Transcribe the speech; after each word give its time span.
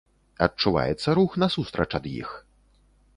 Адчуваецца 0.45 1.13
рух 1.19 1.31
насустрач 1.43 1.87
ад 1.99 2.05
іх. 2.21 2.29